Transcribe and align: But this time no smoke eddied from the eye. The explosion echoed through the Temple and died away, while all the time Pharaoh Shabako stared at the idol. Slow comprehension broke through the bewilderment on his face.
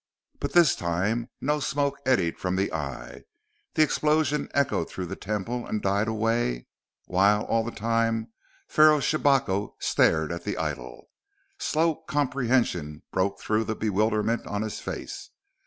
But 0.39 0.53
this 0.53 0.75
time 0.75 1.29
no 1.41 1.59
smoke 1.59 1.99
eddied 2.07 2.39
from 2.39 2.55
the 2.55 2.73
eye. 2.73 3.25
The 3.75 3.83
explosion 3.83 4.49
echoed 4.51 4.89
through 4.89 5.05
the 5.05 5.15
Temple 5.15 5.67
and 5.67 5.79
died 5.79 6.07
away, 6.07 6.65
while 7.05 7.43
all 7.43 7.63
the 7.63 7.69
time 7.69 8.31
Pharaoh 8.67 8.99
Shabako 8.99 9.75
stared 9.79 10.31
at 10.31 10.43
the 10.43 10.57
idol. 10.57 11.11
Slow 11.59 11.93
comprehension 11.93 13.03
broke 13.11 13.39
through 13.39 13.65
the 13.65 13.75
bewilderment 13.75 14.47
on 14.47 14.63
his 14.63 14.79
face. 14.79 15.29